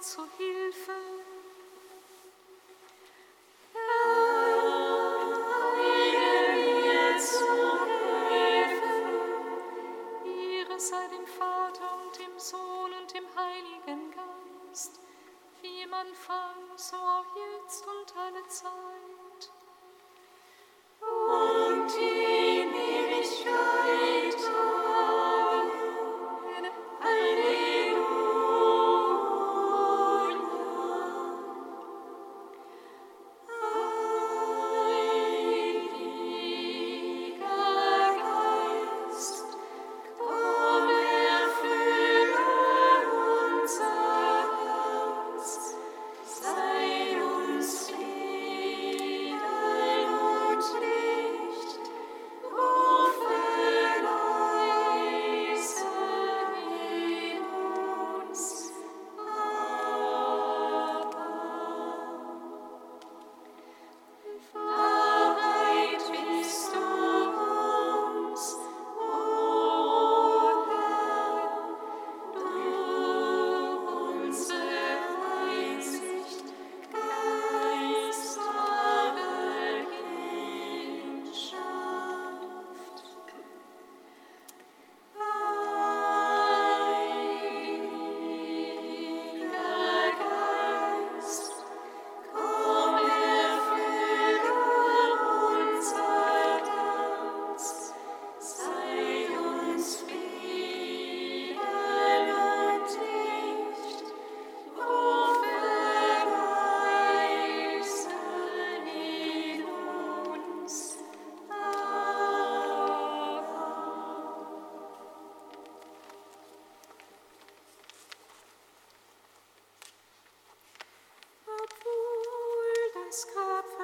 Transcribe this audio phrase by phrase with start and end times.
[0.00, 1.09] zu Hilfe.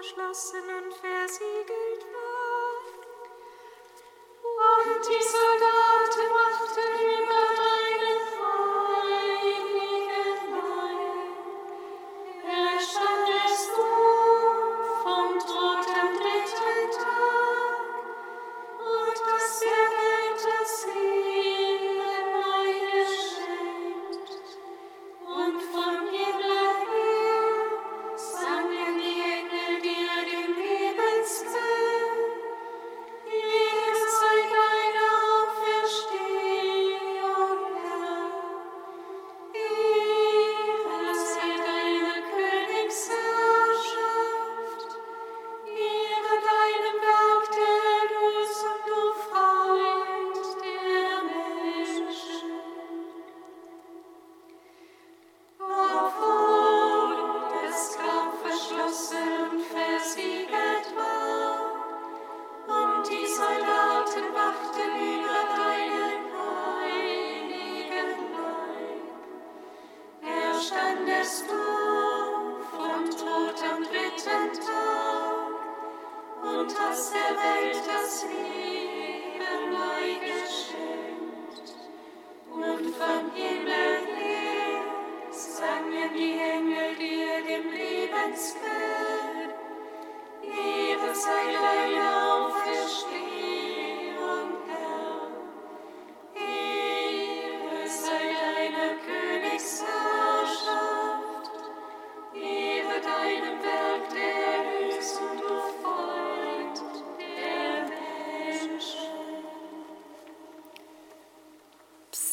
[0.06, 1.75] Grab verschlossen und versiegelt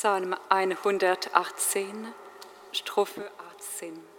[0.04, 2.14] Psalm 118,
[2.74, 3.32] Strophe
[3.80, 4.13] 18.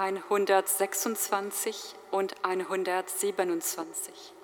[0.00, 4.39] 126 und 127.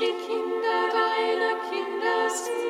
[0.00, 2.63] die Kinder deiner Kinder sind.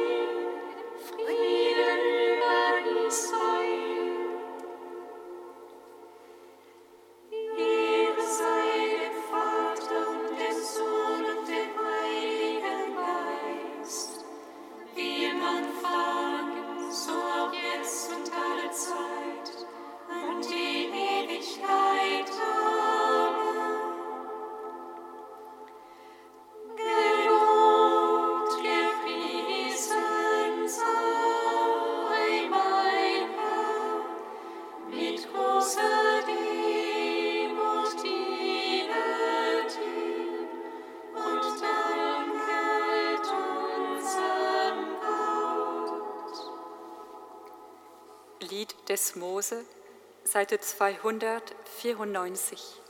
[48.65, 49.57] Lied des Mose,
[50.25, 50.59] Seite
[51.81, 52.84] 294.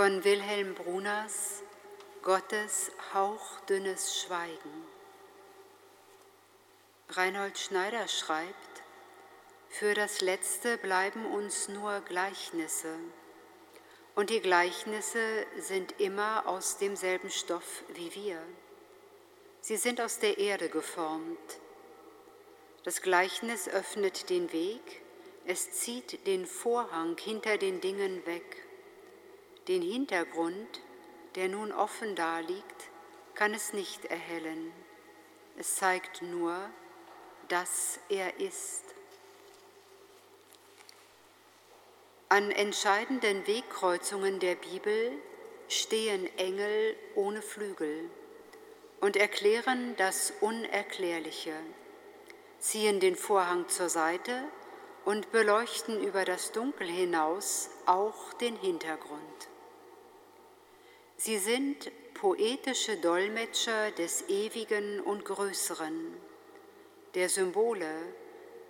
[0.00, 1.62] von Wilhelm Bruners
[2.22, 4.86] Gottes hauchdünnes Schweigen.
[7.10, 8.82] Reinhold Schneider schreibt,
[9.68, 12.94] für das Letzte bleiben uns nur Gleichnisse,
[14.14, 18.40] und die Gleichnisse sind immer aus demselben Stoff wie wir.
[19.60, 21.60] Sie sind aus der Erde geformt.
[22.84, 25.02] Das Gleichnis öffnet den Weg,
[25.44, 28.69] es zieht den Vorhang hinter den Dingen weg.
[29.70, 30.80] Den Hintergrund,
[31.36, 32.90] der nun offen daliegt,
[33.36, 34.72] kann es nicht erhellen.
[35.56, 36.58] Es zeigt nur,
[37.46, 38.82] dass er ist.
[42.28, 45.12] An entscheidenden Wegkreuzungen der Bibel
[45.68, 48.10] stehen Engel ohne Flügel
[49.00, 51.54] und erklären das Unerklärliche,
[52.58, 54.42] ziehen den Vorhang zur Seite
[55.04, 59.48] und beleuchten über das Dunkel hinaus auch den Hintergrund.
[61.22, 66.16] Sie sind poetische Dolmetscher des Ewigen und Größeren,
[67.14, 67.90] der Symbole,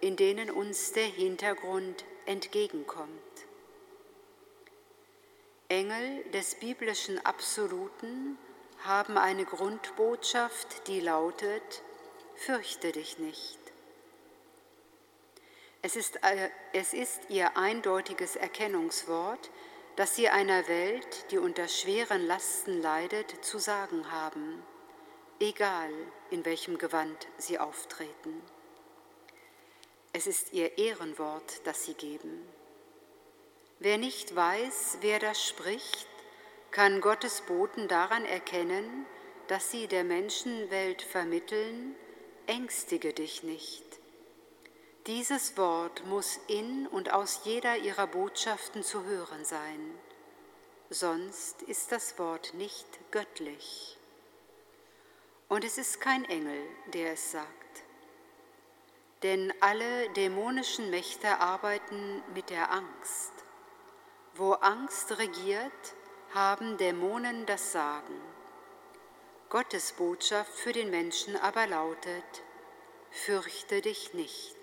[0.01, 3.09] in denen uns der Hintergrund entgegenkommt.
[5.69, 8.37] Engel des biblischen Absoluten
[8.81, 11.85] haben eine Grundbotschaft, die lautet,
[12.35, 13.61] fürchte dich nicht.
[15.83, 19.51] Es ist, äh, es ist ihr eindeutiges Erkennungswort,
[20.01, 24.63] dass sie einer Welt, die unter schweren Lasten leidet, zu sagen haben,
[25.41, 25.93] egal
[26.31, 28.41] in welchem Gewand sie auftreten.
[30.15, 32.49] Es ist ihr Ehrenwort, das sie geben.
[33.79, 36.09] Wer nicht weiß, wer das spricht,
[36.71, 39.05] kann Gottes Boten daran erkennen,
[39.49, 41.95] dass sie der Menschenwelt vermitteln,
[42.47, 44.00] ängstige dich nicht.
[45.07, 49.99] Dieses Wort muss in und aus jeder ihrer Botschaften zu hören sein,
[50.91, 53.97] sonst ist das Wort nicht göttlich.
[55.49, 57.49] Und es ist kein Engel, der es sagt.
[59.23, 63.33] Denn alle dämonischen Mächte arbeiten mit der Angst.
[64.35, 65.95] Wo Angst regiert,
[66.35, 68.21] haben Dämonen das Sagen.
[69.49, 72.43] Gottes Botschaft für den Menschen aber lautet,
[73.11, 74.60] fürchte dich nicht.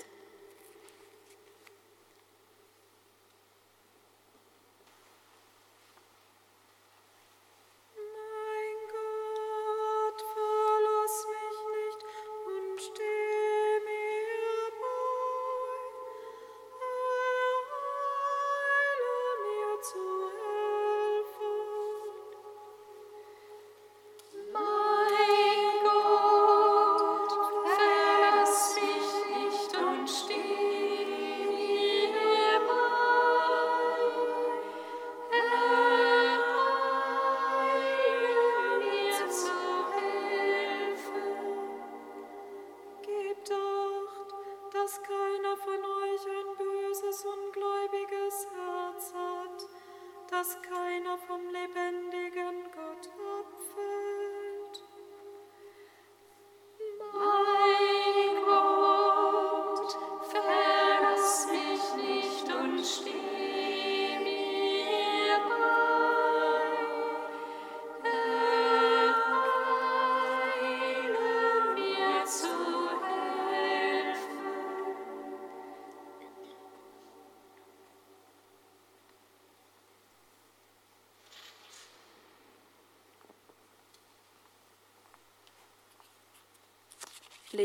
[50.38, 52.72] dass keiner vom lebendigen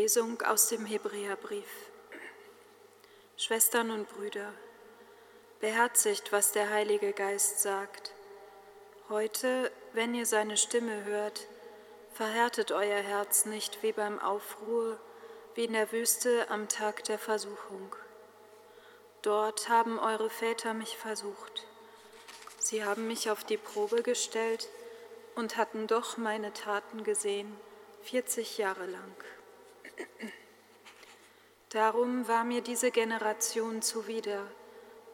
[0.03, 1.89] Lesung aus dem Hebräerbrief.
[3.37, 4.53] Schwestern und Brüder,
[5.61, 8.13] beherzigt, was der Heilige Geist sagt.
[9.09, 11.47] Heute, wenn ihr seine Stimme hört,
[12.13, 14.99] verhärtet euer Herz nicht wie beim Aufruhr,
[15.55, 17.95] wie in der Wüste am Tag der Versuchung.
[19.23, 21.69] Dort haben eure Väter mich versucht.
[22.59, 24.69] Sie haben mich auf die Probe gestellt
[25.37, 27.57] und hatten doch meine Taten gesehen,
[28.03, 29.15] 40 Jahre lang.
[31.71, 34.47] Darum war mir diese Generation zuwider,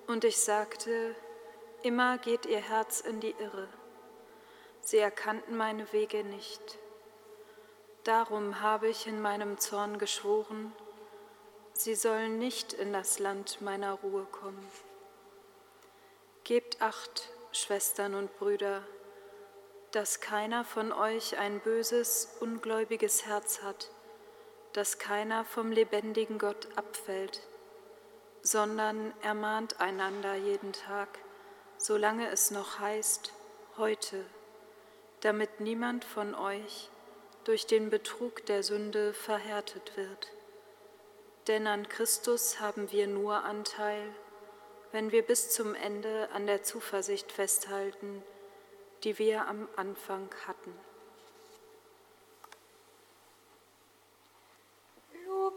[0.09, 1.15] und ich sagte,
[1.83, 3.69] immer geht ihr Herz in die Irre.
[4.81, 6.79] Sie erkannten meine Wege nicht.
[8.05, 10.73] Darum habe ich in meinem Zorn geschworen,
[11.75, 14.67] sie sollen nicht in das Land meiner Ruhe kommen.
[16.45, 18.83] Gebt acht, Schwestern und Brüder,
[19.93, 23.91] dass keiner von euch ein böses, ungläubiges Herz hat,
[24.73, 27.43] dass keiner vom lebendigen Gott abfällt,
[28.43, 31.09] sondern ermahnt einander jeden Tag,
[31.77, 33.33] solange es noch heißt,
[33.77, 34.25] heute,
[35.21, 36.91] damit niemand von euch
[37.45, 40.29] durch den Betrug der Sünde verhärtet wird.
[41.47, 44.03] Denn an Christus haben wir nur Anteil,
[44.93, 48.23] wenn wir bis zum Ende an der Zuversicht festhalten,
[49.05, 50.75] die wir am Anfang hatten.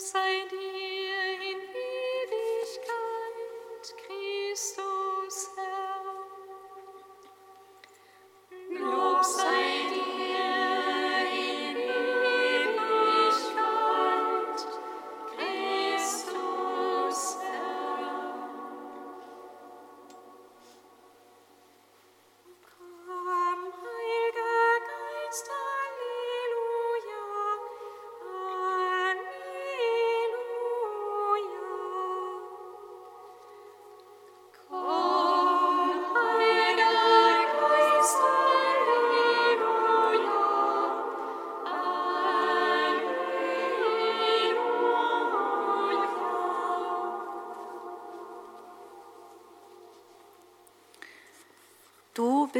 [0.01, 1.00] Sei dir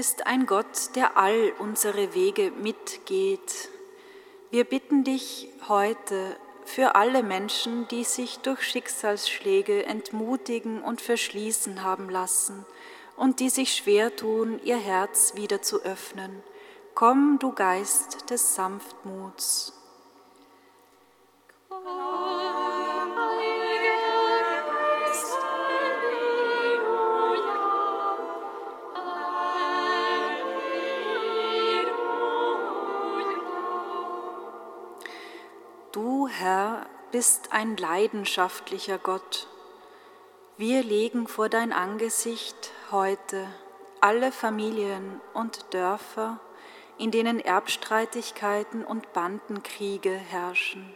[0.01, 3.69] bist ein Gott, der all unsere Wege mitgeht.
[4.49, 6.35] Wir bitten dich heute
[6.65, 12.65] für alle Menschen, die sich durch Schicksalsschläge entmutigen und verschließen haben lassen
[13.15, 16.41] und die sich schwer tun, ihr Herz wieder zu öffnen.
[16.95, 19.80] Komm, du Geist des Sanftmuts.
[35.91, 39.47] Du, Herr, bist ein leidenschaftlicher Gott.
[40.55, 43.45] Wir legen vor dein Angesicht heute
[43.99, 46.39] alle Familien und Dörfer,
[46.97, 50.95] in denen Erbstreitigkeiten und Bandenkriege herrschen.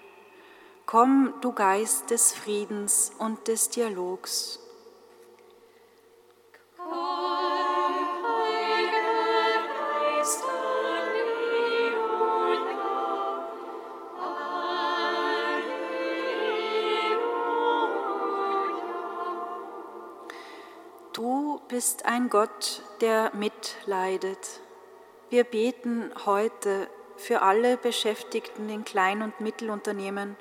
[0.86, 4.65] Komm, du Geist des Friedens und des Dialogs.
[21.86, 24.60] Bist ein Gott, der mitleidet.
[25.30, 30.36] Wir beten heute für alle Beschäftigten in Klein- und Mittelunternehmen,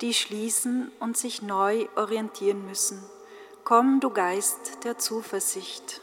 [0.00, 3.00] die schließen und sich neu orientieren müssen.
[3.62, 6.00] Komm, du Geist der Zuversicht.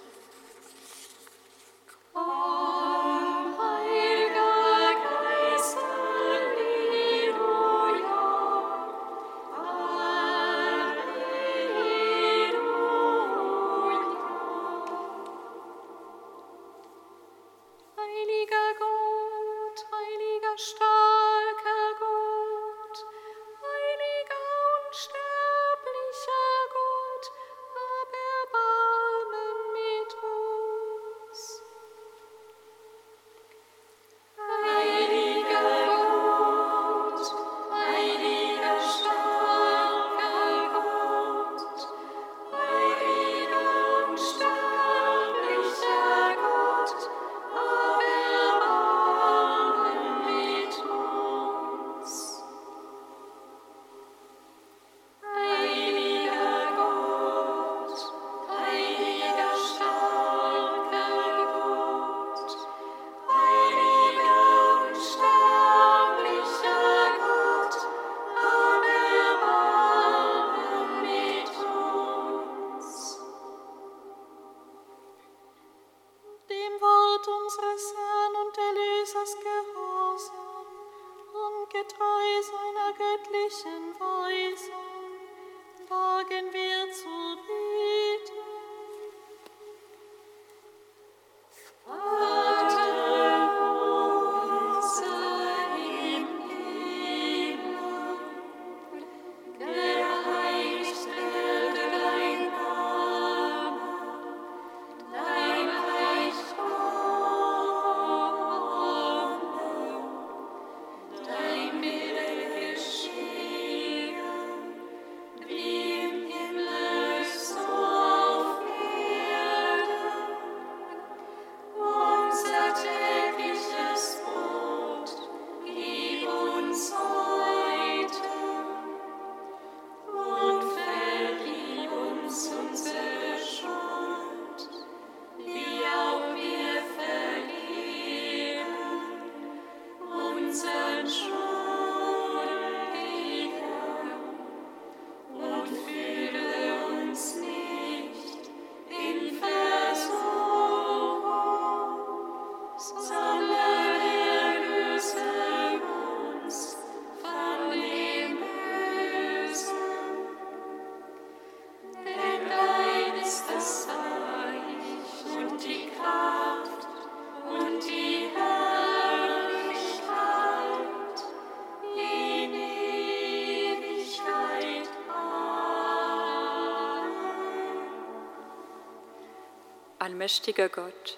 [180.05, 181.17] Allmächtiger Gott,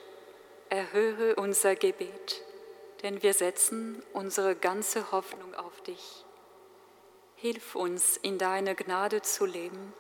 [0.69, 2.41] erhöre unser Gebet,
[3.03, 6.23] denn wir setzen unsere ganze Hoffnung auf dich.
[7.35, 9.91] Hilf uns, in deiner Gnade zu leben,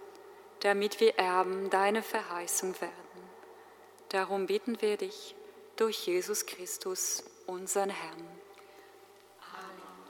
[0.61, 2.93] damit wir Erben deiner Verheißung werden.
[4.07, 5.35] Darum bitten wir dich
[5.75, 8.25] durch Jesus Christus, unseren Herrn.
[9.51, 10.07] Amen.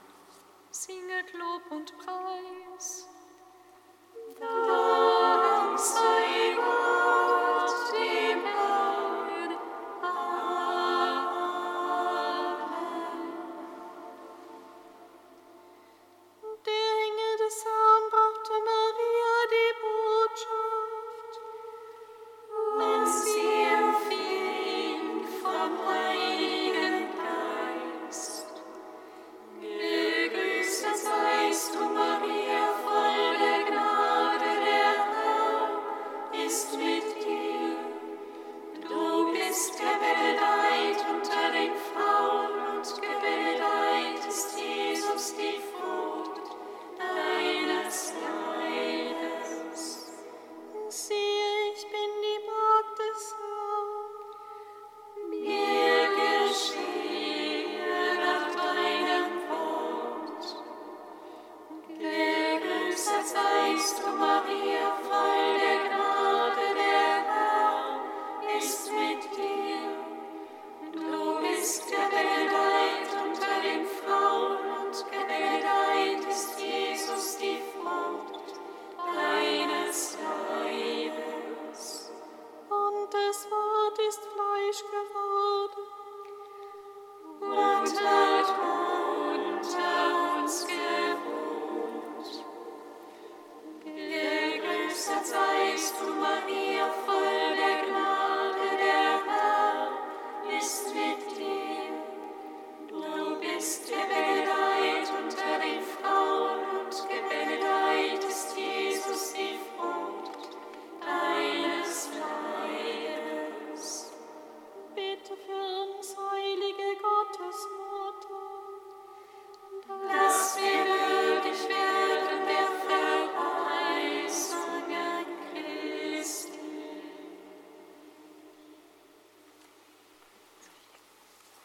[0.70, 3.08] Singet Lob und Preis.
[4.38, 6.27] Dank sei